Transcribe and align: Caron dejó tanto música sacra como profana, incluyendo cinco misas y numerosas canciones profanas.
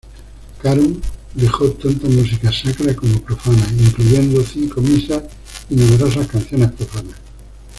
Caron 0.63 0.99
dejó 1.35 1.69
tanto 1.73 2.07
música 2.07 2.51
sacra 2.51 2.95
como 2.95 3.21
profana, 3.21 3.63
incluyendo 3.77 4.43
cinco 4.43 4.81
misas 4.81 5.21
y 5.69 5.75
numerosas 5.75 6.25
canciones 6.25 6.71
profanas. 6.71 7.17